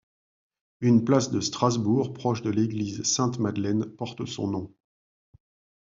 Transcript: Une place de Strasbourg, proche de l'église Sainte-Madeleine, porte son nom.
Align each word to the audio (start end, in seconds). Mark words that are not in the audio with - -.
Une 0.79 1.05
place 1.05 1.29
de 1.29 1.39
Strasbourg, 1.41 2.11
proche 2.13 2.41
de 2.41 2.49
l'église 2.49 3.03
Sainte-Madeleine, 3.03 3.85
porte 3.85 4.25
son 4.25 4.47
nom. 4.47 4.73